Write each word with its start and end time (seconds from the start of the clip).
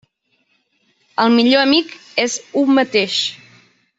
El 1.25 1.29
millor 1.35 1.61
amic 1.67 1.93
és 2.25 2.39
u 2.63 2.67
mateix. 2.79 3.23